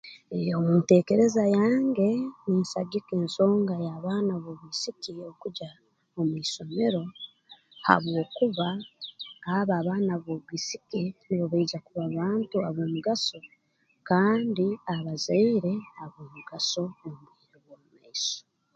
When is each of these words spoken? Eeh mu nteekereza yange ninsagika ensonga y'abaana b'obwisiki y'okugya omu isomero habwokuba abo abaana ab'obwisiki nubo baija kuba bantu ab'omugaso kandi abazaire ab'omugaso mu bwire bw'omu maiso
Eeh 0.35 0.57
mu 0.65 0.73
nteekereza 0.79 1.43
yange 1.59 2.09
ninsagika 2.47 3.11
ensonga 3.21 3.73
y'abaana 3.85 4.33
b'obwisiki 4.41 5.09
y'okugya 5.19 5.69
omu 6.19 6.35
isomero 6.45 7.03
habwokuba 7.85 8.69
abo 9.55 9.71
abaana 9.79 10.11
ab'obwisiki 10.17 11.01
nubo 11.25 11.45
baija 11.51 11.79
kuba 11.85 12.05
bantu 12.19 12.55
ab'omugaso 12.67 13.37
kandi 14.09 14.65
abazaire 14.95 15.73
ab'omugaso 16.03 16.83
mu 16.99 17.11
bwire 17.17 17.57
bw'omu 17.63 17.89
maiso 18.01 18.39